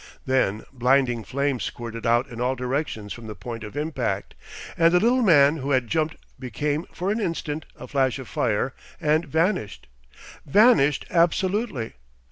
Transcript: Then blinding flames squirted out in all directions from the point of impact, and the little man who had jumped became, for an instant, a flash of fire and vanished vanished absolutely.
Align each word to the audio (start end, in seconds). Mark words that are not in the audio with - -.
Then 0.25 0.63
blinding 0.73 1.23
flames 1.23 1.63
squirted 1.63 2.07
out 2.07 2.27
in 2.27 2.41
all 2.41 2.55
directions 2.55 3.13
from 3.13 3.27
the 3.27 3.35
point 3.35 3.63
of 3.63 3.77
impact, 3.77 4.33
and 4.75 4.91
the 4.91 4.99
little 4.99 5.21
man 5.21 5.57
who 5.57 5.69
had 5.73 5.85
jumped 5.87 6.15
became, 6.39 6.85
for 6.91 7.11
an 7.11 7.19
instant, 7.19 7.65
a 7.75 7.87
flash 7.87 8.17
of 8.17 8.27
fire 8.27 8.73
and 8.99 9.23
vanished 9.25 9.85
vanished 10.43 11.05
absolutely. 11.11 11.93